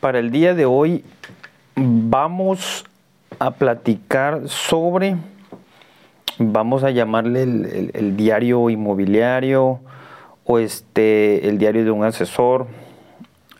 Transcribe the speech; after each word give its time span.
Para 0.00 0.20
el 0.20 0.30
día 0.30 0.54
de 0.54 0.64
hoy 0.64 1.04
vamos 1.74 2.84
a 3.40 3.50
platicar 3.50 4.48
sobre, 4.48 5.16
vamos 6.38 6.84
a 6.84 6.92
llamarle 6.92 7.42
el, 7.42 8.16
diario 8.16 8.70
inmobiliario 8.70 9.80
o 10.44 10.60
este, 10.60 11.48
el 11.48 11.58
diario 11.58 11.84
de 11.84 11.90
un 11.90 12.04
asesor, 12.04 12.68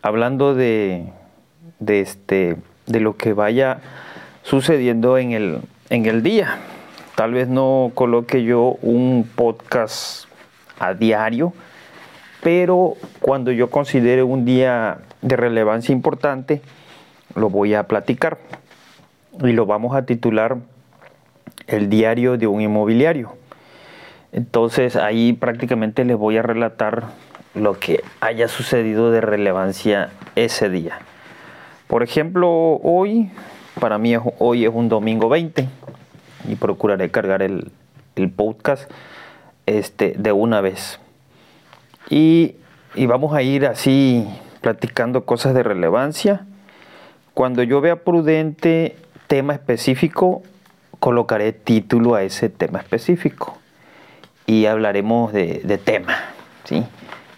hablando 0.01 0.55
de, 0.55 1.13
de, 1.81 2.03
este, 2.03 2.57
de 2.87 3.01
lo 3.01 3.17
que 3.17 3.33
vaya 3.33 3.81
sucediendo 4.45 5.19
en 5.19 5.33
el, 5.33 5.59
en 5.91 6.07
el 6.07 6.23
día. 6.23 6.59
Tal 7.17 7.33
vez 7.33 7.49
no 7.49 7.91
coloque 7.95 8.45
yo 8.45 8.77
un 8.81 9.29
podcast 9.35 10.27
a 10.79 10.95
diario, 10.95 11.53
pero 12.43 12.95
cuando 13.21 13.53
yo 13.53 13.71
considere 13.71 14.23
un 14.23 14.45
día 14.45 14.99
de 15.23 15.37
relevancia 15.37 15.93
importante, 15.93 16.61
lo 17.35 17.51
voy 17.51 17.75
a 17.75 17.85
platicar 17.85 18.39
y 19.43 19.53
lo 19.53 19.67
vamos 19.67 19.95
a 19.97 20.05
titular 20.05 20.57
El 21.67 21.91
diario 21.91 22.39
de 22.39 22.47
un 22.47 22.61
inmobiliario. 22.61 23.35
Entonces 24.33 24.97
ahí 24.97 25.33
prácticamente 25.33 26.05
les 26.05 26.17
voy 26.17 26.37
a 26.37 26.43
relatar 26.43 27.05
lo 27.55 27.79
que 27.79 28.03
haya 28.21 28.49
sucedido 28.49 29.11
de 29.11 29.21
relevancia 29.21 30.11
ese 30.35 30.71
día. 30.71 30.99
Por 31.87 32.03
ejemplo, 32.03 32.49
hoy, 32.83 33.31
para 33.81 33.99
mí 33.99 34.15
hoy 34.39 34.65
es 34.65 34.71
un 34.73 34.89
domingo 34.89 35.29
20 35.29 35.69
y 36.49 36.55
procuraré 36.57 37.11
cargar 37.11 37.43
el, 37.43 37.73
podcast 38.37 38.91
este, 39.67 40.15
de 40.19 40.33
una 40.33 40.61
vez. 40.61 41.01
Y, 42.11 42.57
vamos 43.07 43.35
a 43.35 43.43
ir 43.43 43.67
así 43.67 44.27
platicando 44.61 45.25
cosas 45.25 45.55
de 45.55 45.63
relevancia. 45.63 46.47
Cuando 47.35 47.63
yo 47.63 47.81
vea 47.81 47.97
prudente 48.05 48.97
tema 49.27 49.55
específico, 49.55 50.43
colocaré 50.99 51.53
título 51.53 52.15
a 52.15 52.23
ese 52.23 52.49
tema 52.49 52.81
específico 52.81 53.59
y 54.47 54.67
hablaremos 54.67 55.33
de, 55.33 55.61
de, 55.63 55.79
tema, 55.79 56.17
¿sí? 56.65 56.85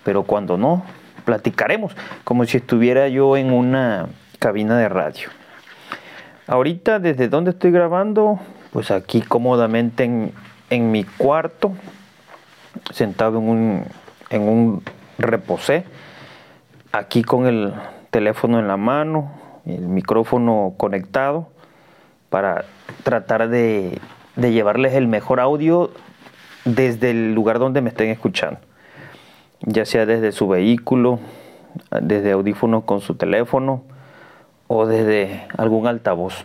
Pero 0.04 0.22
cuando 0.22 0.56
no, 0.56 0.84
platicaremos 1.24 1.94
como 2.24 2.44
si 2.46 2.56
estuviera 2.56 3.08
yo 3.08 3.36
en 3.36 3.52
una 3.52 4.08
cabina 4.38 4.78
de 4.78 4.88
radio. 4.88 5.28
Ahorita, 6.46 6.98
¿desde 6.98 7.28
dónde 7.28 7.52
estoy 7.52 7.70
grabando? 7.70 8.40
Pues 8.72 8.90
aquí 8.90 9.20
cómodamente 9.20 10.32
en, 10.70 10.90
mi 10.90 11.04
cuarto, 11.04 11.72
sentado 12.92 13.38
en 13.38 13.48
un, 13.48 13.84
en 14.30 14.42
un 14.42 14.82
reposé, 15.18 15.84
aquí 16.92 17.22
con 17.22 17.46
el 17.46 17.74
teléfono 18.10 18.58
en 18.58 18.68
la 18.68 18.76
mano, 18.76 19.32
el 19.66 19.88
micrófono 19.88 20.74
conectado, 20.76 21.48
para 22.30 22.64
tratar 23.02 23.48
de, 23.48 23.98
de 24.36 24.52
llevarles 24.52 24.94
el 24.94 25.08
mejor 25.08 25.40
audio 25.40 25.90
desde 26.64 27.10
el 27.10 27.34
lugar 27.34 27.58
donde 27.58 27.82
me 27.82 27.90
estén 27.90 28.10
escuchando, 28.10 28.60
ya 29.60 29.84
sea 29.84 30.06
desde 30.06 30.32
su 30.32 30.48
vehículo, 30.48 31.18
desde 32.00 32.32
audífonos 32.32 32.84
con 32.84 33.00
su 33.00 33.14
teléfono, 33.14 33.84
o 34.72 34.86
desde 34.86 35.48
algún 35.58 35.88
altavoz. 35.88 36.44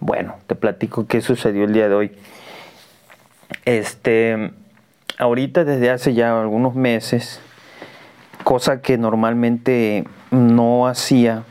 Bueno, 0.00 0.34
te 0.48 0.56
platico 0.56 1.06
qué 1.06 1.20
sucedió 1.20 1.62
el 1.62 1.72
día 1.72 1.88
de 1.88 1.94
hoy. 1.94 2.12
Este, 3.64 4.50
ahorita 5.18 5.64
desde 5.64 5.90
hace 5.90 6.14
ya 6.14 6.40
algunos 6.40 6.74
meses, 6.74 7.40
cosa 8.44 8.80
que 8.82 8.98
normalmente 8.98 10.04
no 10.30 10.86
hacía, 10.86 11.44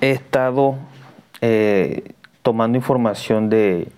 he 0.00 0.10
estado 0.10 0.76
eh, 1.40 2.12
tomando 2.42 2.78
información 2.78 3.50
de 3.50 3.88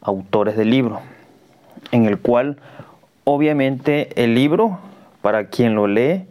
autores 0.00 0.56
del 0.56 0.70
libro, 0.70 1.00
en 1.92 2.06
el 2.06 2.18
cual 2.18 2.58
obviamente 3.24 4.22
el 4.22 4.34
libro, 4.34 4.78
para 5.22 5.48
quien 5.48 5.74
lo 5.74 5.86
lee, 5.86 6.26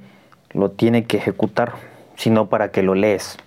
lo 0.52 0.72
tiene 0.72 1.06
que 1.06 1.18
ejecutar, 1.18 1.74
sino 2.16 2.48
para 2.48 2.72
que 2.72 2.82
lo 2.82 2.96
lees 2.96 3.38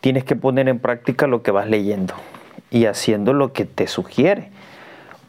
tienes 0.00 0.24
que 0.24 0.36
poner 0.36 0.68
en 0.68 0.78
práctica 0.78 1.26
lo 1.26 1.42
que 1.42 1.50
vas 1.50 1.68
leyendo 1.68 2.14
y 2.70 2.86
haciendo 2.86 3.32
lo 3.32 3.52
que 3.52 3.64
te 3.64 3.86
sugiere. 3.86 4.50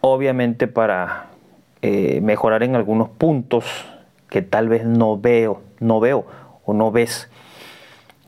Obviamente 0.01 0.67
para 0.67 1.27
eh, 1.81 2.19
mejorar 2.22 2.63
en 2.63 2.75
algunos 2.75 3.09
puntos 3.09 3.66
que 4.29 4.41
tal 4.41 4.69
vez 4.69 4.85
no 4.85 5.17
veo, 5.17 5.62
no 5.79 6.00
veo 6.00 6.25
o 6.66 6.73
no 6.73 6.91
ves. 6.91 7.29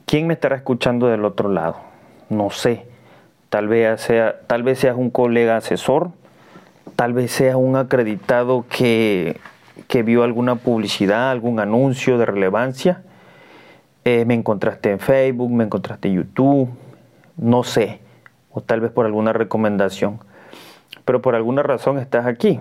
¿Quién 0.06 0.28
me 0.28 0.34
estará 0.34 0.56
escuchando 0.56 1.08
del 1.08 1.26
otro 1.26 1.50
lado? 1.50 1.78
No 2.30 2.50
sé. 2.50 2.88
Tal 3.50 3.68
vez, 3.68 4.02
sea, 4.02 4.42
tal 4.48 4.64
vez 4.64 4.80
seas 4.80 4.96
un 4.96 5.10
colega 5.10 5.58
asesor, 5.58 6.12
tal 6.96 7.14
vez 7.14 7.32
sea 7.32 7.58
un 7.58 7.76
acreditado 7.76 8.66
que, 8.70 9.38
que 9.88 10.04
vio 10.04 10.24
alguna 10.24 10.56
publicidad, 10.56 11.32
algún 11.32 11.60
anuncio 11.60 12.18
de 12.18 12.26
relevancia 12.26 13.04
eh, 14.04 14.26
me 14.26 14.34
encontraste 14.34 14.90
en 14.90 15.00
Facebook, 15.00 15.52
me 15.52 15.64
encontraste 15.64 16.08
en 16.08 16.16
YouTube, 16.16 16.70
no 17.38 17.64
sé, 17.64 18.00
o 18.50 18.62
tal 18.62 18.82
vez 18.82 18.92
por 18.92 19.06
alguna 19.06 19.32
recomendación, 19.32 20.20
pero 21.06 21.22
por 21.22 21.36
alguna 21.36 21.62
razón 21.62 22.00
estás 22.00 22.26
aquí. 22.26 22.60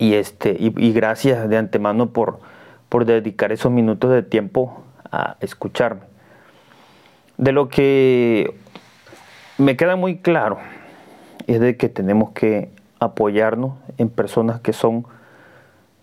Y, 0.00 0.14
este, 0.14 0.56
y, 0.58 0.92
gracias 0.94 1.46
de 1.50 1.58
antemano 1.58 2.08
por, 2.08 2.40
por 2.88 3.04
dedicar 3.04 3.52
esos 3.52 3.70
minutos 3.70 4.10
de 4.10 4.22
tiempo 4.22 4.82
a 5.12 5.36
escucharme. 5.40 6.00
De 7.36 7.52
lo 7.52 7.68
que 7.68 8.54
me 9.58 9.76
queda 9.76 9.96
muy 9.96 10.16
claro 10.16 10.56
es 11.46 11.60
de 11.60 11.76
que 11.76 11.90
tenemos 11.90 12.30
que 12.30 12.70
apoyarnos 12.98 13.74
en 13.98 14.08
personas 14.08 14.62
que 14.62 14.72
son 14.72 15.04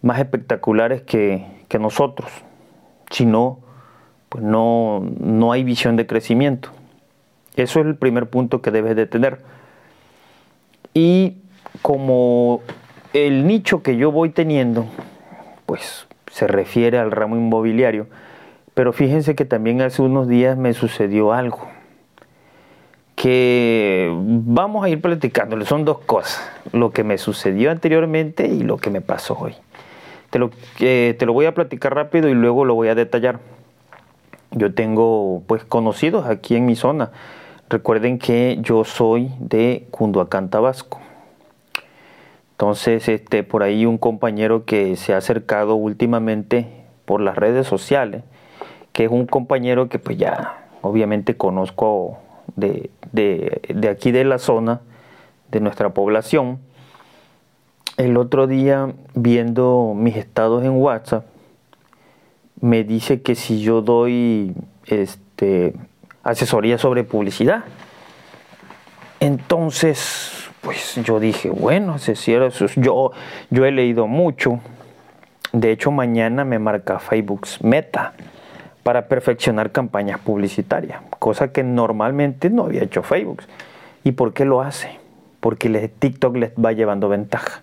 más 0.04 0.20
espectaculares 0.20 1.02
que, 1.02 1.48
que 1.68 1.80
nosotros. 1.80 2.30
Si 3.10 3.26
no, 3.26 3.62
pues 4.30 4.44
no, 4.44 5.04
no 5.20 5.52
hay 5.52 5.64
visión 5.64 5.96
de 5.96 6.06
crecimiento. 6.06 6.70
Eso 7.56 7.80
es 7.80 7.88
el 7.88 7.96
primer 7.96 8.30
punto 8.30 8.62
que 8.62 8.70
debes 8.70 8.96
de 8.96 9.08
tener. 9.08 9.42
Y 10.94 11.38
como 11.82 12.62
el 13.14 13.48
nicho 13.48 13.84
que 13.84 13.98
yo 13.98 14.12
voy 14.12 14.30
teniendo, 14.30 14.86
pues 15.66 16.08
se 16.32 16.48
refiere 16.48 16.98
al 17.00 17.12
ramo 17.12 17.36
inmobiliario, 17.36 18.08
pero 18.74 18.94
fíjense 18.94 19.36
que 19.36 19.46
también 19.46 19.82
hace 19.82 20.02
unos 20.02 20.28
días 20.28 20.58
me 20.58 20.74
sucedió 20.74 21.34
algo 21.34 21.68
que 23.18 24.12
vamos 24.14 24.86
a 24.86 24.90
ir 24.90 25.02
platicándole. 25.02 25.66
Son 25.66 25.84
dos 25.84 26.00
cosas, 26.00 26.50
lo 26.72 26.92
que 26.92 27.04
me 27.04 27.18
sucedió 27.18 27.72
anteriormente 27.72 28.48
y 28.48 28.62
lo 28.62 28.78
que 28.78 28.92
me 28.92 29.02
pasó 29.02 29.36
hoy. 29.40 29.56
Te 30.30 30.38
lo, 30.38 30.52
eh, 30.80 31.16
te 31.18 31.26
lo 31.26 31.34
voy 31.34 31.48
a 31.48 31.56
platicar 31.56 31.96
rápido 31.96 32.30
y 32.30 32.36
luego 32.36 32.64
lo 32.64 32.76
voy 32.76 32.90
a 32.90 32.96
detallar. 32.96 33.40
Yo 34.52 34.74
tengo 34.76 35.42
pues 35.48 35.64
conocidos 35.64 36.28
aquí 36.28 36.56
en 36.56 36.68
mi 36.68 36.76
zona. 36.76 37.12
Recuerden 37.70 38.20
que 38.20 38.60
yo 38.62 38.84
soy 38.84 39.32
de 39.40 39.88
Cunduacán, 39.90 40.52
Tabasco. 40.52 41.02
Entonces, 42.58 43.08
este, 43.08 43.44
por 43.44 43.62
ahí 43.62 43.86
un 43.86 44.00
compañero 44.00 44.66
que 44.66 44.96
se 44.96 45.14
ha 45.14 45.18
acercado 45.18 45.76
últimamente 45.76 46.66
por 47.06 47.22
las 47.22 47.36
redes 47.36 47.68
sociales, 47.68 48.24
que 48.94 49.06
es 49.06 49.12
un 49.12 49.28
compañero 49.28 49.90
que 49.90 50.00
pues 50.00 50.18
ya 50.18 50.66
obviamente 50.82 51.38
conozco 51.38 52.18
de, 52.56 52.90
de 53.12 53.90
aquí 53.90 54.12
de 54.12 54.24
la 54.24 54.40
zona, 54.40 54.82
de 55.52 55.60
nuestra 55.60 55.90
población. 55.90 56.58
El 57.98 58.18
otro 58.18 58.48
día, 58.48 58.92
viendo 59.14 59.94
mis 59.96 60.16
estados 60.16 60.64
en 60.64 60.72
WhatsApp, 60.72 61.26
me 62.60 62.84
dice 62.84 63.22
que 63.22 63.36
si 63.36 63.62
yo 63.62 63.84
doy 63.84 64.56
este, 64.88 65.76
asesoría 66.24 66.78
sobre 66.78 67.04
publicidad. 67.04 67.66
Entonces, 69.20 70.37
pues 70.68 70.96
yo 70.96 71.22
dije, 71.22 71.50
bueno, 71.50 71.96
yo, 72.76 73.12
yo 73.50 73.66
he 73.66 73.72
leído 73.72 74.06
mucho. 74.06 74.60
De 75.54 75.72
hecho, 75.72 75.92
mañana 75.92 76.44
me 76.44 76.60
marca 76.60 77.00
Facebook 77.00 77.48
Meta 77.62 78.12
para 78.84 79.08
perfeccionar 79.08 79.72
campañas 79.72 80.20
publicitarias, 80.20 81.00
cosa 81.20 81.54
que 81.54 81.64
normalmente 81.64 82.50
no 82.50 82.66
había 82.66 82.84
hecho 82.84 83.02
Facebook. 83.02 83.44
¿Y 84.04 84.12
por 84.12 84.34
qué 84.34 84.44
lo 84.44 84.60
hace? 84.60 85.00
Porque 85.40 85.70
TikTok 85.88 86.36
les 86.36 86.52
va 86.52 86.74
llevando 86.74 87.08
ventaja. 87.08 87.62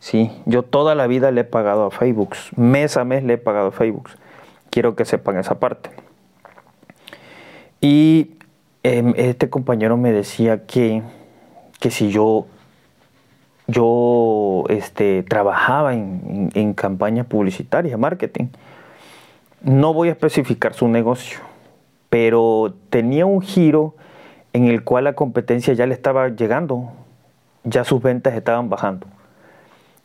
Sí, 0.00 0.32
yo 0.46 0.64
toda 0.64 0.96
la 0.96 1.06
vida 1.06 1.30
le 1.30 1.42
he 1.42 1.44
pagado 1.44 1.86
a 1.86 1.92
Facebook, 1.92 2.34
mes 2.56 2.96
a 2.96 3.04
mes 3.04 3.22
le 3.22 3.34
he 3.34 3.38
pagado 3.38 3.68
a 3.68 3.70
Facebook. 3.70 4.10
Quiero 4.70 4.96
que 4.96 5.04
sepan 5.04 5.38
esa 5.38 5.60
parte. 5.60 5.90
Y 7.80 8.32
em, 8.82 9.14
este 9.16 9.48
compañero 9.48 9.96
me 9.96 10.10
decía 10.10 10.66
que, 10.66 11.04
que 11.80 11.90
si 11.90 12.10
yo, 12.10 12.46
yo 13.66 14.64
este, 14.68 15.22
trabajaba 15.22 15.94
en, 15.94 16.50
en, 16.54 16.74
campañas 16.74 17.26
publicitarias, 17.26 17.98
marketing, 17.98 18.46
no 19.62 19.92
voy 19.92 20.08
a 20.08 20.12
especificar 20.12 20.74
su 20.74 20.88
negocio, 20.88 21.40
pero 22.08 22.74
tenía 22.90 23.26
un 23.26 23.40
giro 23.40 23.94
en 24.52 24.64
el 24.64 24.84
cual 24.84 25.04
la 25.04 25.14
competencia 25.14 25.74
ya 25.74 25.86
le 25.86 25.94
estaba 25.94 26.28
llegando, 26.28 26.90
ya 27.64 27.84
sus 27.84 28.02
ventas 28.02 28.34
estaban 28.34 28.68
bajando. 28.68 29.06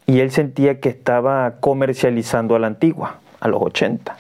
Y 0.07 0.19
él 0.19 0.31
sentía 0.31 0.79
que 0.79 0.89
estaba 0.89 1.56
comercializando 1.59 2.56
a 2.56 2.59
la 2.59 2.68
antigua, 2.68 3.19
a 3.39 3.47
los 3.47 3.62
80 3.62 4.18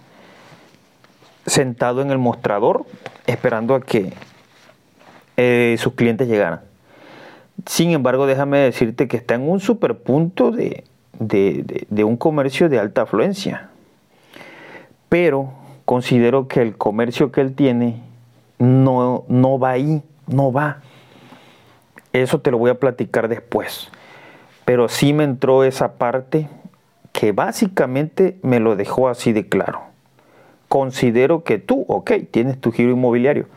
sentado 1.45 2.01
en 2.01 2.11
el 2.11 2.17
mostrador 2.17 2.85
esperando 3.25 3.75
a 3.75 3.81
que 3.81 4.13
eh, 5.37 5.75
sus 5.79 5.93
clientes 5.93 6.27
llegaran. 6.27 6.61
Sin 7.65 7.91
embargo, 7.91 8.25
déjame 8.25 8.59
decirte 8.59 9.07
que 9.07 9.17
está 9.17 9.35
en 9.35 9.49
un 9.49 9.59
superpunto 9.59 10.51
de, 10.51 10.83
de, 11.19 11.85
de, 11.89 12.03
un 12.03 12.17
comercio 12.17 12.69
de 12.69 12.79
alta 12.79 13.03
afluencia. 13.03 13.69
Pero 15.09 15.53
considero 15.85 16.47
que 16.47 16.61
el 16.61 16.77
comercio 16.77 17.31
que 17.31 17.41
él 17.41 17.53
tiene 17.53 18.01
no, 18.57 19.25
no 19.27 19.59
va 19.59 19.71
ahí, 19.71 20.01
no 20.27 20.51
va. 20.51 20.81
Eso 22.13 22.39
te 22.39 22.51
lo 22.51 22.57
voy 22.57 22.71
a 22.71 22.79
platicar 22.79 23.27
después. 23.27 23.89
Pero 24.65 24.89
sí 24.89 25.13
me 25.13 25.23
entró 25.23 25.63
esa 25.63 25.93
parte 25.93 26.47
que 27.11 27.31
básicamente 27.31 28.37
me 28.41 28.59
lo 28.59 28.75
dejó 28.75 29.09
así 29.09 29.33
de 29.33 29.47
claro 29.47 29.91
considero 30.71 31.43
que 31.43 31.57
tú, 31.57 31.83
ok, 31.89 32.13
tienes 32.31 32.57
tu 32.57 32.71
giro 32.71 32.91
inmobiliario, 32.91 33.47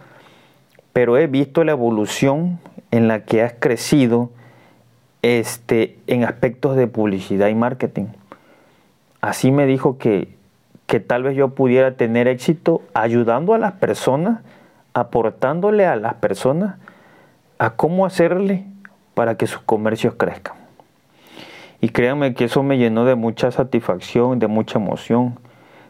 pero 0.92 1.16
he 1.16 1.28
visto 1.28 1.62
la 1.62 1.70
evolución 1.70 2.58
en 2.96 3.08
la 3.08 3.20
que 3.20 3.42
has 3.42 3.54
crecido 3.58 4.30
este, 5.22 5.98
en 6.06 6.24
aspectos 6.24 6.76
de 6.76 6.86
publicidad 6.86 7.48
y 7.48 7.54
marketing. 7.54 8.06
Así 9.20 9.50
me 9.50 9.66
dijo 9.66 9.98
que, 9.98 10.28
que 10.86 11.00
tal 11.00 11.22
vez 11.22 11.36
yo 11.36 11.50
pudiera 11.50 11.96
tener 11.96 12.28
éxito 12.28 12.82
ayudando 12.92 13.54
a 13.54 13.58
las 13.58 13.72
personas, 13.72 14.40
aportándole 14.92 15.86
a 15.86 15.96
las 15.96 16.14
personas 16.14 16.76
a 17.58 17.70
cómo 17.70 18.06
hacerle 18.06 18.64
para 19.14 19.36
que 19.36 19.46
sus 19.46 19.60
comercios 19.60 20.14
crezcan. 20.14 20.56
Y 21.80 21.88
créanme 21.88 22.34
que 22.34 22.44
eso 22.44 22.62
me 22.62 22.78
llenó 22.78 23.04
de 23.04 23.14
mucha 23.14 23.50
satisfacción, 23.50 24.38
de 24.38 24.46
mucha 24.46 24.78
emoción 24.78 25.38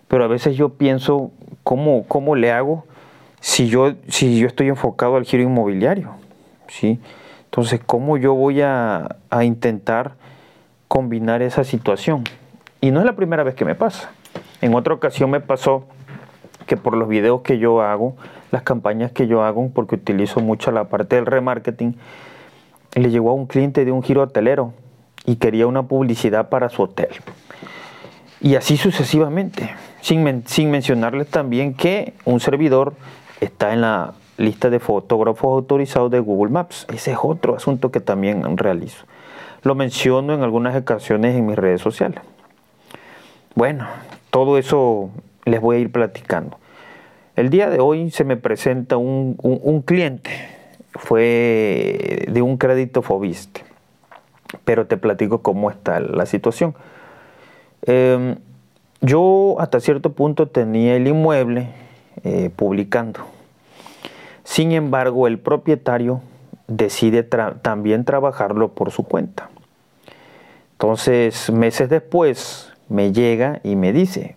pero 0.08 0.24
a 0.24 0.28
veces 0.28 0.56
yo 0.56 0.70
pienso, 0.70 1.30
¿cómo, 1.62 2.04
cómo 2.06 2.36
le 2.36 2.52
hago 2.52 2.84
si 3.40 3.68
yo, 3.68 3.94
si 4.08 4.38
yo 4.38 4.46
estoy 4.46 4.68
enfocado 4.68 5.16
al 5.16 5.24
giro 5.24 5.42
inmobiliario? 5.42 6.10
¿Sí? 6.68 7.00
Entonces, 7.44 7.80
¿cómo 7.84 8.16
yo 8.16 8.34
voy 8.34 8.60
a, 8.62 9.16
a 9.30 9.44
intentar 9.44 10.14
combinar 10.88 11.42
esa 11.42 11.64
situación? 11.64 12.24
Y 12.80 12.90
no 12.90 13.00
es 13.00 13.06
la 13.06 13.16
primera 13.16 13.42
vez 13.42 13.54
que 13.54 13.64
me 13.64 13.74
pasa. 13.74 14.10
En 14.60 14.74
otra 14.74 14.94
ocasión 14.94 15.30
me 15.30 15.40
pasó 15.40 15.86
que 16.66 16.76
por 16.76 16.96
los 16.96 17.08
videos 17.08 17.42
que 17.42 17.58
yo 17.58 17.82
hago, 17.82 18.16
las 18.50 18.62
campañas 18.62 19.12
que 19.12 19.26
yo 19.26 19.42
hago, 19.42 19.70
porque 19.70 19.96
utilizo 19.96 20.40
mucho 20.40 20.70
la 20.70 20.84
parte 20.84 21.16
del 21.16 21.26
remarketing, 21.26 21.96
le 22.94 23.10
llegó 23.10 23.30
a 23.30 23.34
un 23.34 23.46
cliente 23.46 23.84
de 23.84 23.92
un 23.92 24.02
giro 24.02 24.22
hotelero 24.22 24.72
y 25.26 25.36
quería 25.36 25.66
una 25.66 25.84
publicidad 25.84 26.48
para 26.48 26.68
su 26.68 26.82
hotel. 26.82 27.08
Y 28.40 28.56
así 28.56 28.76
sucesivamente. 28.76 29.70
Sin, 30.00 30.46
sin 30.46 30.70
mencionarles 30.70 31.28
también 31.28 31.74
que 31.74 32.12
un 32.24 32.40
servidor 32.40 32.94
está 33.40 33.72
en 33.72 33.80
la 33.80 34.12
lista 34.36 34.70
de 34.70 34.80
fotógrafos 34.80 35.52
autorizados 35.52 36.10
de 36.10 36.20
Google 36.20 36.52
Maps. 36.52 36.86
Ese 36.92 37.12
es 37.12 37.18
otro 37.22 37.56
asunto 37.56 37.90
que 37.90 38.00
también 38.00 38.56
realizo. 38.56 39.04
Lo 39.62 39.74
menciono 39.74 40.34
en 40.34 40.42
algunas 40.42 40.76
ocasiones 40.76 41.36
en 41.36 41.46
mis 41.46 41.56
redes 41.56 41.80
sociales. 41.80 42.20
Bueno, 43.54 43.86
todo 44.30 44.58
eso 44.58 45.10
les 45.44 45.60
voy 45.60 45.76
a 45.76 45.78
ir 45.78 45.92
platicando. 45.92 46.58
El 47.36 47.50
día 47.50 47.70
de 47.70 47.80
hoy 47.80 48.10
se 48.10 48.24
me 48.24 48.36
presenta 48.36 48.96
un, 48.96 49.82
cliente, 49.84 50.30
fue 50.92 52.26
de 52.28 52.42
un 52.42 52.58
crédito 52.58 53.02
Fobiste, 53.02 53.62
pero 54.64 54.86
te 54.86 54.96
platico 54.96 55.42
cómo 55.42 55.70
está 55.70 55.98
la 55.98 56.26
situación. 56.26 56.74
Em, 57.82 58.36
yo 59.00 59.56
hasta 59.58 59.80
cierto 59.80 60.12
punto 60.12 60.48
tenía 60.48 60.96
el 60.96 61.08
inmueble 61.08 61.68
eh, 62.22 62.50
publicando. 62.54 63.20
Sin 64.44 64.72
embargo, 64.72 65.26
el 65.26 65.38
propietario 65.38 66.20
decide 66.68 67.22
también 67.22 68.04
trabajarlo 68.04 68.72
por 68.72 68.90
su 68.90 69.02
cuenta. 69.02 69.50
Entonces, 70.72 71.50
meses 71.50 71.88
después, 71.88 72.72
me 72.88 73.12
llega 73.12 73.60
y 73.64 73.76
me 73.76 73.92
dice, 73.92 74.36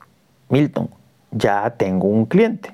Milton, 0.50 0.90
ya 1.32 1.76
tengo 1.78 2.08
un 2.08 2.26
cliente. 2.26 2.74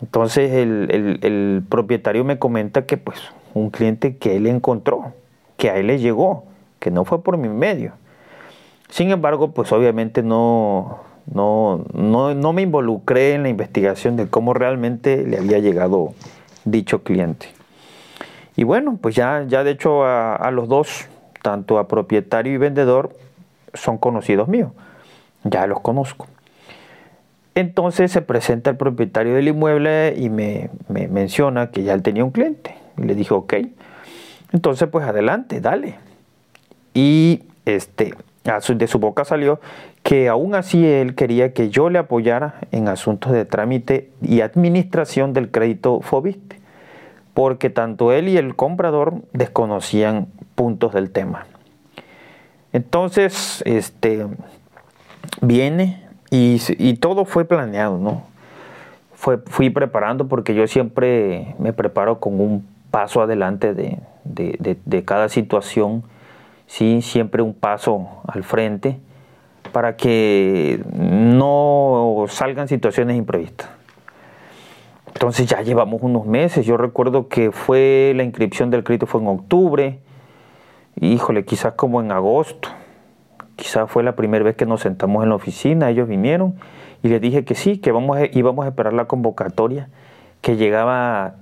Entonces 0.00 0.50
el, 0.52 1.18
el, 1.22 1.62
propietario 1.68 2.24
me 2.24 2.38
comenta 2.38 2.86
que 2.86 2.96
pues 2.96 3.20
un 3.54 3.70
cliente 3.70 4.16
que 4.16 4.36
él 4.36 4.48
encontró, 4.48 5.12
que 5.56 5.70
a 5.70 5.76
él 5.76 5.86
le 5.86 5.98
llegó, 5.98 6.44
que 6.80 6.90
no 6.90 7.04
fue 7.04 7.22
por 7.22 7.36
mi 7.36 7.48
medio. 7.48 7.92
Sin 8.88 9.10
embargo, 9.10 9.52
pues 9.52 9.70
obviamente 9.70 10.22
no, 10.22 11.00
no, 11.26 11.84
no, 11.94 12.52
me 12.52 12.62
involucré 12.62 13.34
en 13.34 13.44
la 13.44 13.48
investigación 13.48 14.16
de 14.16 14.28
cómo 14.28 14.54
realmente 14.54 15.24
le 15.24 15.38
había 15.38 15.58
llegado 15.58 16.14
dicho 16.64 17.02
cliente. 17.02 17.48
Y 18.56 18.64
bueno, 18.64 18.98
pues 19.00 19.14
ya, 19.14 19.44
ya 19.46 19.64
de 19.64 19.70
hecho 19.70 20.04
a, 20.04 20.50
los 20.50 20.68
dos, 20.68 21.06
tanto 21.42 21.78
a 21.78 21.88
propietario 21.88 22.52
y 22.52 22.58
vendedor, 22.58 23.16
son 23.72 23.98
conocidos 23.98 24.48
míos. 24.48 24.72
Ya 25.44 25.66
los 25.66 25.80
conozco. 25.80 26.26
Entonces 27.54 28.10
se 28.12 28.22
presenta 28.22 28.70
el 28.70 28.76
propietario 28.76 29.34
del 29.34 29.48
inmueble 29.48 30.14
y 30.16 30.28
me, 30.28 30.70
me, 30.88 31.08
menciona 31.08 31.70
que 31.70 31.82
ya 31.82 31.94
él 31.94 32.02
tenía 32.02 32.24
un 32.24 32.30
cliente. 32.30 32.76
Y 32.98 33.02
le 33.02 33.14
dije, 33.14 33.32
ok. 33.32 33.54
Entonces, 34.52 34.88
pues 34.88 35.06
adelante, 35.06 35.60
dale. 35.60 35.96
Y 36.94 37.42
este, 37.64 38.14
de 38.44 38.86
su 38.88 38.98
boca 38.98 39.24
salió 39.24 39.60
que 40.02 40.28
aún 40.28 40.54
así 40.54 40.84
él 40.84 41.14
quería 41.14 41.52
que 41.52 41.70
yo 41.70 41.90
le 41.90 41.98
apoyara 41.98 42.56
en 42.72 42.88
asuntos 42.88 43.32
de 43.32 43.44
trámite 43.44 44.10
y 44.20 44.40
administración 44.40 45.32
del 45.32 45.50
crédito 45.50 46.00
FOBIST, 46.00 46.54
porque 47.34 47.70
tanto 47.70 48.12
él 48.12 48.28
y 48.28 48.36
el 48.36 48.56
comprador 48.56 49.22
desconocían 49.32 50.26
puntos 50.56 50.92
del 50.92 51.10
tema. 51.10 51.46
Entonces, 52.72 53.62
este, 53.64 54.26
viene 55.40 56.02
y, 56.30 56.94
todo 56.94 57.24
fue 57.24 57.44
planeado, 57.44 57.98
¿no? 57.98 58.24
Fue, 59.14 59.38
fui 59.38 59.70
preparando 59.70 60.26
porque 60.26 60.54
yo 60.54 60.66
siempre 60.66 61.54
me 61.58 61.72
preparo 61.72 62.18
con 62.18 62.40
un 62.40 62.66
paso 62.90 63.22
adelante 63.22 63.72
de, 63.74 63.98
de 64.24 65.04
cada 65.04 65.28
situación 65.28 66.02
¿sí? 66.72 67.02
siempre 67.02 67.42
un 67.42 67.52
paso 67.52 68.22
al 68.26 68.44
frente 68.44 68.98
para 69.72 69.96
que 69.96 70.82
no 70.94 72.24
salgan 72.28 72.66
situaciones 72.66 73.16
imprevistas. 73.16 73.68
Entonces 75.06 75.46
ya 75.46 75.60
llevamos 75.60 76.00
unos 76.02 76.24
meses, 76.24 76.64
yo 76.64 76.78
recuerdo 76.78 77.28
que 77.28 77.52
fue 77.52 78.14
la 78.16 78.22
inscripción 78.22 78.70
del 78.70 78.84
crédito 78.84 79.06
fue 79.06 79.20
en 79.20 79.28
octubre, 79.28 79.98
híjole, 80.98 81.44
quizás 81.44 81.74
como 81.74 82.00
en 82.00 82.10
agosto, 82.10 82.70
quizás 83.56 83.90
fue 83.90 84.02
la 84.02 84.16
primera 84.16 84.42
vez 84.42 84.56
que 84.56 84.64
nos 84.64 84.80
sentamos 84.80 85.22
en 85.22 85.28
la 85.28 85.34
oficina, 85.34 85.90
ellos 85.90 86.08
vinieron 86.08 86.54
y 87.02 87.08
les 87.08 87.20
dije 87.20 87.44
que 87.44 87.54
sí, 87.54 87.78
que 87.78 87.92
vamos 87.92 88.18
íbamos 88.32 88.64
a 88.64 88.68
esperar 88.68 88.94
la 88.94 89.04
convocatoria 89.04 89.90
que 90.40 90.56
llegaba 90.56 91.34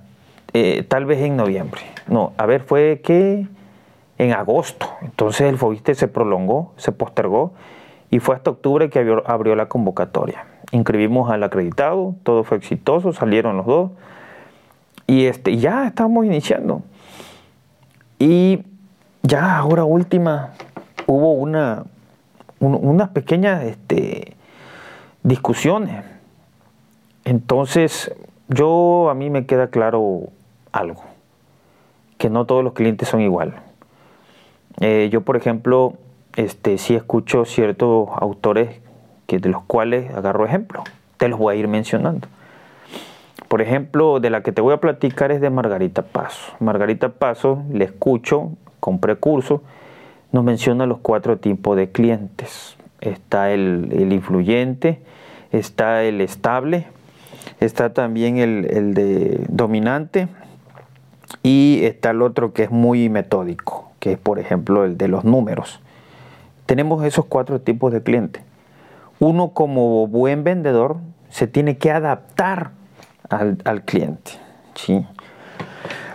eh, 0.51 0.83
tal 0.83 1.05
vez 1.05 1.19
en 1.21 1.37
noviembre. 1.37 1.81
No, 2.07 2.33
a 2.37 2.45
ver, 2.45 2.61
fue 2.61 2.99
que 3.01 3.47
en 4.21 4.33
agosto. 4.33 4.87
Entonces 5.01 5.41
el 5.49 5.57
FOBISTE 5.57 5.95
se 5.95 6.07
prolongó, 6.07 6.73
se 6.77 6.91
postergó 6.91 7.53
y 8.11 8.19
fue 8.19 8.35
hasta 8.35 8.51
octubre 8.51 8.87
que 8.91 8.99
abrió, 9.25 9.55
la 9.55 9.67
convocatoria. 9.67 10.45
Inscribimos 10.71 11.31
al 11.31 11.43
acreditado, 11.43 12.13
todo 12.21 12.43
fue 12.43 12.57
exitoso, 12.57 13.13
salieron 13.13 13.57
los 13.57 13.65
dos 13.65 13.91
y 15.07 15.25
este, 15.25 15.57
ya 15.57 15.87
estamos 15.87 16.23
iniciando. 16.23 16.83
Y 18.19 18.63
ya 19.23 19.57
ahora 19.57 19.85
última 19.85 20.51
hubo 21.07 21.33
una, 21.33 21.85
unas 22.59 23.09
pequeñas 23.09 23.63
este, 23.63 24.35
discusiones. 25.23 26.05
Entonces, 27.25 28.13
yo 28.49 29.09
a 29.09 29.15
mí 29.15 29.31
me 29.31 29.47
queda 29.47 29.69
claro 29.71 30.29
algo, 30.71 31.01
que 32.19 32.29
no 32.29 32.45
todos 32.45 32.63
los 32.63 32.73
clientes 32.73 33.09
son 33.09 33.21
igual. 33.21 33.55
Eh, 34.79 35.09
yo, 35.11 35.21
por 35.21 35.37
ejemplo, 35.37 35.93
este, 36.35 36.77
sí 36.77 36.95
escucho 36.95 37.45
ciertos 37.45 38.09
autores 38.15 38.79
que, 39.27 39.39
de 39.39 39.49
los 39.49 39.63
cuales 39.63 40.13
agarro 40.13 40.45
ejemplo. 40.45 40.83
Te 41.17 41.27
los 41.27 41.39
voy 41.39 41.55
a 41.55 41.59
ir 41.59 41.67
mencionando. 41.67 42.27
Por 43.47 43.61
ejemplo, 43.61 44.19
de 44.19 44.29
la 44.29 44.43
que 44.43 44.51
te 44.51 44.61
voy 44.61 44.73
a 44.73 44.77
platicar 44.77 45.31
es 45.31 45.41
de 45.41 45.49
Margarita 45.49 46.03
Paso. 46.03 46.53
Margarita 46.59 47.09
Paso, 47.09 47.63
le 47.71 47.83
escucho, 47.83 48.51
compré 48.79 49.17
curso, 49.17 49.61
nos 50.31 50.43
menciona 50.43 50.85
los 50.85 50.99
cuatro 50.99 51.37
tipos 51.37 51.75
de 51.75 51.91
clientes. 51.91 52.77
Está 53.01 53.51
el, 53.51 54.11
influyente, 54.11 55.01
está 55.51 56.03
el 56.03 56.21
estable, 56.21 56.87
está 57.59 57.93
también 57.93 58.37
el, 58.37 58.67
el 58.71 58.93
de 58.93 59.43
dominante 59.49 60.29
y 61.43 61.81
está 61.83 62.11
el 62.11 62.21
otro 62.21 62.53
que 62.53 62.63
es 62.63 62.71
muy 62.71 63.09
metódico, 63.09 63.90
que 64.01 64.13
es 64.13 64.17
por 64.17 64.39
ejemplo 64.39 64.83
el 64.83 64.97
de 64.97 65.07
los 65.07 65.23
números. 65.23 65.79
Tenemos 66.65 67.05
esos 67.05 67.25
cuatro 67.25 67.61
tipos 67.61 67.93
de 67.93 68.01
clientes. 68.01 68.43
Uno 69.19 69.49
como 69.49 70.07
buen 70.07 70.43
vendedor 70.43 70.97
se 71.29 71.47
tiene 71.47 71.77
que 71.77 71.91
adaptar 71.91 72.71
al, 73.29 73.83
cliente. 73.83 74.31
¿sí? 74.73 75.05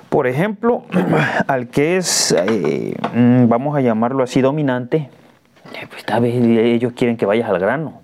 Por 0.09 0.27
ejemplo, 0.27 0.83
al 1.47 1.69
que 1.69 1.97
es, 1.97 2.33
eh, 2.33 2.97
mm, 3.15 3.49
vamos 3.49 3.77
a 3.77 3.81
llamarlo 3.81 4.25
así, 4.25 4.41
dominante, 4.41 5.09
eh, 5.73 5.87
pues 5.89 6.05
tal 6.05 6.23
vez 6.23 6.35
ellos 6.35 6.93
quieren 6.95 7.17
que 7.17 7.25
vayas 7.25 7.49
al 7.49 7.61
grano. 7.61 8.01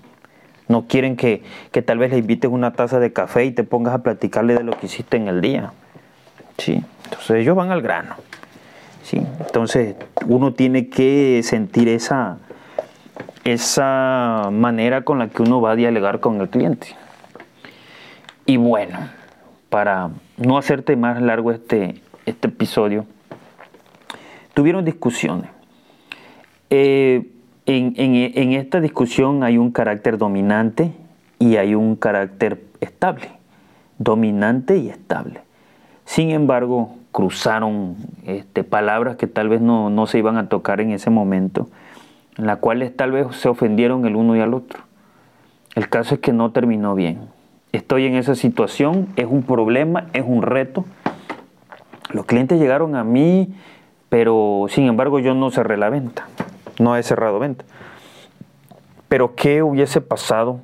No 0.69 0.87
quieren 0.87 1.17
que, 1.17 1.43
que, 1.73 1.83
tal 1.83 1.99
vez 1.99 2.13
le 2.13 2.19
invites 2.19 2.51
una 2.51 2.73
taza 2.73 3.01
de 3.01 3.13
café 3.13 3.45
y 3.45 3.51
te 3.51 3.65
pongas 3.65 3.95
a 3.95 4.03
platicarle 4.05 4.55
de 4.55 4.63
lo 4.63 4.79
que 4.79 4.87
hiciste 4.87 5.17
en 5.17 5.27
el 5.27 5.41
día. 5.41 5.73
¿sí? 6.59 6.85
Entonces 7.05 7.39
ellos 7.39 7.57
van 7.57 7.73
al 7.73 7.83
grano. 7.83 8.15
¿Sí? 9.03 9.23
Entonces 9.41 9.97
uno 10.27 10.53
tiene 10.53 10.89
que 10.89 11.41
sentir 11.43 11.89
esa, 11.89 12.39
esa 13.45 14.49
manera 14.51 15.03
con 15.03 15.19
la 15.19 15.29
que 15.29 15.43
uno 15.43 15.61
va 15.61 15.73
a 15.73 15.77
dialogar 15.77 16.21
con 16.21 16.41
el 16.41 16.49
cliente. 16.49 16.89
Y 18.47 18.57
bueno, 18.57 18.99
para 19.69 20.11
no 20.37 20.59
hacerte 20.59 20.97
más 20.97 21.21
largo 21.23 21.53
este, 21.53 22.03
este 22.27 22.49
episodio, 22.49 23.07
tuvieron 24.55 24.85
discusiones. 24.85 25.51
Eh, 26.71 27.31
en, 27.67 27.95
en, 27.97 28.53
esta 28.53 28.81
discusión 28.81 29.45
hay 29.45 29.57
un 29.57 29.71
carácter 29.71 30.19
dominante 30.19 30.93
y 31.39 31.57
hay 31.57 31.75
un 31.75 31.97
carácter 31.97 32.63
estable, 32.81 33.29
dominante 33.99 34.77
y 34.79 34.89
estable. 34.89 35.41
Sin 36.05 36.31
embargo, 36.31 36.97
cruzaron 37.13 37.97
este, 38.25 38.65
palabras 38.65 39.17
que 39.17 39.27
tal 39.27 39.49
vez 39.49 39.61
no, 39.61 39.91
no 39.91 40.07
se 40.07 40.19
iban 40.19 40.37
a 40.37 40.49
tocar 40.49 40.81
en 40.81 40.91
ese 40.91 41.11
momento, 41.11 41.69
en 42.37 42.47
las 42.47 42.59
cuales 42.59 42.97
tal 42.97 43.13
vez 43.13 43.29
se 43.37 43.49
ofendieron 43.49 44.05
el 44.07 44.17
uno 44.17 44.35
y 44.37 44.41
al 44.41 44.55
otro. 44.55 44.81
El 45.75 45.89
caso 45.89 46.15
es 46.17 46.21
que 46.21 46.33
no 46.33 46.51
terminó 46.51 46.95
bien 46.95 47.29
estoy 47.73 48.05
en 48.07 48.15
esa 48.15 48.35
situación, 48.35 49.09
es 49.17 49.27
un 49.27 49.43
problema, 49.43 50.07
es 50.13 50.25
un 50.27 50.43
reto. 50.43 50.85
Los 52.13 52.27
clientes 52.27 52.61
llegaron 52.61 52.95
a 52.95 53.03
mí, 53.03 53.55
pero 54.09 54.67
sin 54.69 54.87
embargo 54.87 55.19
yo 55.19 55.35
no 55.35 55.51
cerré 55.51 55.79
la 55.79 55.89
venta, 55.89 56.29
no 56.79 56.97
he 56.97 57.03
cerrado 57.03 57.39
venta. 57.39 57.65
Pero 59.09 59.35
¿qué 59.35 59.63
hubiese 59.63 60.01
pasado 60.01 60.61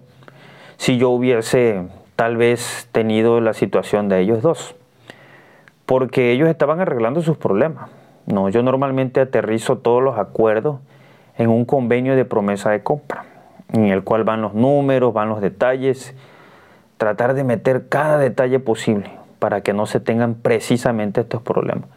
si 0.77 0.99
yo 0.99 1.11
hubiese 1.11 1.89
tal 2.15 2.37
vez 2.37 2.89
tenido 2.93 3.41
la 3.41 3.55
situación 3.55 4.09
de 4.09 4.21
ellos 4.21 4.43
dos? 4.43 4.75
Porque 5.89 6.33
ellos 6.33 6.51
estaban 6.51 6.81
arreglando 6.81 7.23
sus 7.23 7.39
problemas. 7.39 7.89
No, 8.27 8.51
yo 8.51 8.63
normalmente 8.63 9.23
aterrizo 9.23 9.79
todos 9.79 10.03
los 10.03 10.19
acuerdos 10.19 10.81
en 11.39 11.49
un 11.49 11.65
convenio 11.65 12.15
de 12.15 12.27
promesa 12.27 12.69
de 12.69 12.83
compra, 12.83 13.25
en 13.73 13.87
el 13.87 14.05
cual 14.05 14.23
van 14.23 14.43
los 14.43 14.53
números, 14.53 15.15
van 15.15 15.31
los 15.31 15.41
detalles, 15.41 16.15
tratar 16.99 17.33
de 17.33 17.43
meter 17.43 17.89
cada 17.89 18.19
detalle 18.19 18.61
posible 18.61 19.11
para 19.39 19.63
que 19.63 19.73
no 19.73 19.87
se 19.87 19.99
tengan 19.99 20.35
precisamente 20.35 21.23
estos 21.23 21.41
problemas. 21.41 21.89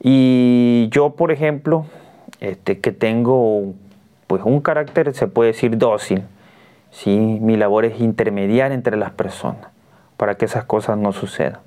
Y 0.00 0.88
yo, 0.92 1.16
por 1.16 1.32
ejemplo, 1.32 1.86
este, 2.38 2.78
que 2.78 2.92
tengo 2.92 3.74
pues 4.28 4.42
un 4.44 4.60
carácter, 4.60 5.12
se 5.14 5.26
puede 5.26 5.50
decir 5.50 5.76
dócil, 5.78 6.22
¿sí? 6.92 7.18
mi 7.18 7.56
labor 7.56 7.86
es 7.86 8.00
intermediar 8.00 8.70
entre 8.70 8.96
las 8.96 9.10
personas 9.10 9.66
para 10.16 10.36
que 10.36 10.44
esas 10.44 10.62
cosas 10.62 10.96
no 10.96 11.10
sucedan. 11.10 11.58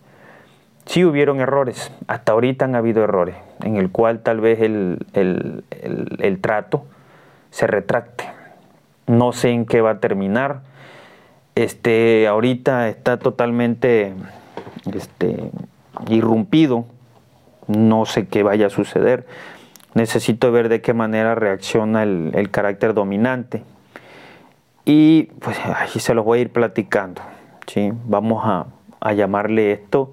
Sí 0.86 1.06
hubieron 1.06 1.40
errores, 1.40 1.92
hasta 2.08 2.34
ahorita 2.34 2.66
han 2.66 2.76
habido 2.76 3.04
errores, 3.04 3.36
en 3.62 3.78
el 3.78 3.90
cual 3.90 4.20
tal 4.20 4.42
vez 4.42 4.60
el, 4.62 5.06
el 5.14 6.40
trato 6.42 6.86
se 7.52 7.68
retracte. 7.68 8.26
No 9.08 9.32
sé 9.32 9.52
en 9.52 9.66
qué 9.66 9.82
va 9.82 9.92
a 9.92 10.00
terminar, 10.00 10.62
este, 11.56 12.28
ahorita 12.28 12.90
está 12.90 13.18
totalmente 13.20 14.14
este, 14.92 15.52
irrumpido, 16.10 16.86
no 17.68 18.06
sé 18.06 18.28
qué 18.28 18.42
vaya 18.42 18.68
a 18.68 18.70
suceder. 18.70 19.28
Necesito 19.94 20.52
ver 20.52 20.70
de 20.70 20.82
qué 20.82 20.94
manera 20.94 21.36
reacciona 21.36 22.02
el, 22.02 22.50
carácter 22.50 22.96
dominante. 22.96 23.64
Y 24.86 25.26
pues 25.40 25.58
ahí 25.64 26.00
se 26.00 26.16
los 26.16 26.26
voy 26.26 26.40
a 26.40 26.42
ir 26.42 26.52
platicando. 26.52 27.22
¿sí? 27.68 27.94
Vamos 28.06 28.44
a, 28.46 28.66
llamarle 29.14 29.74
esto 29.74 30.12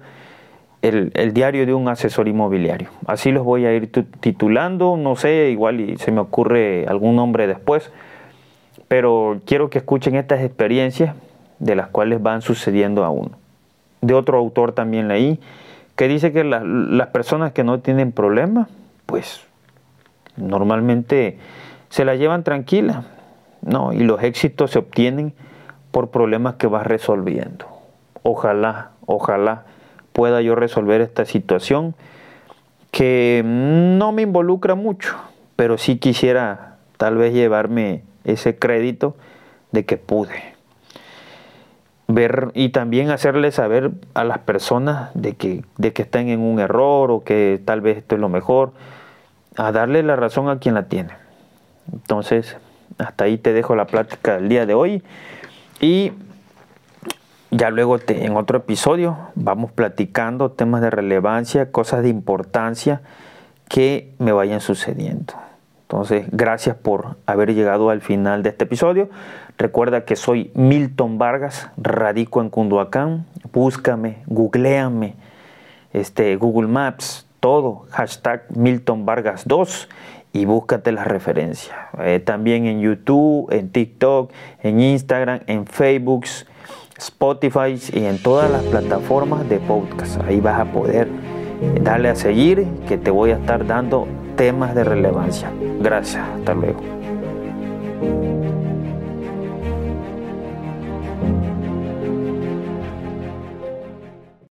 el, 0.81 1.33
diario 1.33 1.65
de 1.65 1.73
un 1.73 1.87
asesor 1.87 2.27
inmobiliario. 2.27 2.89
Así 3.05 3.31
los 3.31 3.43
voy 3.43 3.65
a 3.65 3.73
ir 3.73 3.91
titulando, 4.19 4.97
no 4.97 5.15
sé, 5.15 5.49
igual 5.51 5.79
y 5.79 5.97
se 5.97 6.11
me 6.11 6.21
ocurre 6.21 6.85
algún 6.87 7.15
nombre 7.15 7.47
después, 7.47 7.91
pero 8.87 9.41
quiero 9.45 9.69
que 9.69 9.77
escuchen 9.77 10.15
estas 10.15 10.41
experiencias 10.41 11.15
de 11.59 11.75
las 11.75 11.87
cuales 11.87 12.21
van 12.21 12.41
sucediendo 12.41 13.05
a 13.05 13.09
uno. 13.09 13.31
De 14.01 14.13
otro 14.13 14.37
autor 14.37 14.73
también 14.73 15.07
leí 15.07 15.39
que 15.95 16.07
dice 16.07 16.31
que 16.31 16.43
las 16.43 17.07
personas 17.09 17.51
que 17.51 17.63
no 17.63 17.79
tienen 17.79 18.11
problemas, 18.11 18.67
pues 19.05 19.45
normalmente 20.35 21.37
se 21.89 22.05
la 22.05 22.15
llevan 22.15 22.43
tranquila, 22.43 23.03
¿no? 23.61 23.93
Y 23.93 23.99
los 23.99 24.23
éxitos 24.23 24.71
se 24.71 24.79
obtienen 24.79 25.33
por 25.91 26.09
problemas 26.09 26.55
que 26.55 26.65
vas 26.65 26.87
resolviendo. 26.87 27.67
Ojalá, 28.23 28.91
ojalá 29.05 29.65
pueda 30.13 30.41
yo 30.41 30.55
resolver 30.55 31.01
esta 31.01 31.25
situación 31.25 31.95
que 32.91 33.41
no 33.45 34.11
me 34.11 34.23
involucra 34.23 34.75
mucho, 34.75 35.15
pero 35.55 35.77
sí 35.77 35.97
quisiera 35.97 36.77
tal 36.97 37.17
vez 37.17 37.33
llevarme 37.33 38.03
ese 38.23 38.57
crédito 38.57 39.15
de 39.71 39.85
que 39.85 39.97
pude 39.97 40.51
ver 42.07 42.51
y 42.53 42.69
también 42.69 43.09
hacerle 43.09 43.51
saber 43.51 43.91
a 44.13 44.23
las 44.23 44.39
personas 44.39 45.11
de 45.13 45.33
que, 45.33 45.63
de 45.77 45.93
que 45.93 46.01
están 46.01 46.27
en 46.27 46.41
un 46.41 46.59
error 46.59 47.11
o 47.11 47.23
que 47.23 47.61
tal 47.63 47.81
vez 47.81 47.97
esto 47.97 48.15
es 48.15 48.21
lo 48.21 48.29
mejor, 48.29 48.73
a 49.57 49.71
darle 49.71 50.03
la 50.03 50.15
razón 50.15 50.49
a 50.49 50.59
quien 50.59 50.75
la 50.75 50.87
tiene. 50.87 51.11
Entonces, 51.91 52.57
hasta 52.97 53.25
ahí 53.25 53.37
te 53.37 53.53
dejo 53.53 53.75
la 53.75 53.85
plática 53.85 54.35
del 54.35 54.49
día 54.49 54.65
de 54.65 54.73
hoy 54.73 55.03
y 55.79 56.11
ya 57.51 57.69
luego 57.69 57.99
en 58.07 58.37
otro 58.37 58.59
episodio 58.59 59.17
vamos 59.35 59.71
platicando 59.71 60.51
temas 60.51 60.81
de 60.81 60.89
relevancia, 60.89 61.71
cosas 61.71 62.01
de 62.01 62.09
importancia 62.09 63.01
que 63.67 64.13
me 64.19 64.31
vayan 64.31 64.61
sucediendo. 64.61 65.33
Entonces, 65.81 66.25
gracias 66.31 66.77
por 66.77 67.17
haber 67.25 67.53
llegado 67.53 67.89
al 67.89 67.99
final 67.99 68.43
de 68.43 68.49
este 68.49 68.63
episodio. 68.63 69.09
Recuerda 69.57 70.05
que 70.05 70.15
soy 70.15 70.49
Milton 70.55 71.17
Vargas, 71.17 71.69
radico 71.75 72.41
en 72.41 72.49
Cunduacán. 72.49 73.25
Búscame, 73.51 74.23
googleame, 74.27 75.15
este, 75.91 76.37
Google 76.37 76.69
Maps, 76.69 77.27
todo, 77.41 77.85
hashtag 77.89 78.45
Milton 78.55 79.05
Vargas 79.05 79.43
2 79.45 79.89
y 80.31 80.45
búscate 80.45 80.93
la 80.93 81.03
referencia. 81.03 81.89
Eh, 81.99 82.19
también 82.19 82.65
en 82.65 82.79
YouTube, 82.79 83.51
en 83.51 83.69
TikTok, 83.69 84.31
en 84.63 84.79
Instagram, 84.79 85.41
en 85.47 85.65
Facebook, 85.65 86.25
Spotify 87.01 87.79
y 87.93 88.05
en 88.05 88.21
todas 88.21 88.49
las 88.51 88.63
plataformas 88.63 89.47
de 89.49 89.59
podcast. 89.59 90.21
Ahí 90.21 90.39
vas 90.39 90.59
a 90.59 90.65
poder 90.65 91.07
darle 91.81 92.09
a 92.09 92.15
seguir 92.15 92.65
que 92.87 92.97
te 92.97 93.11
voy 93.11 93.31
a 93.31 93.35
estar 93.35 93.65
dando 93.65 94.07
temas 94.35 94.75
de 94.75 94.83
relevancia. 94.83 95.51
Gracias, 95.79 96.23
hasta 96.37 96.53
luego. 96.53 97.00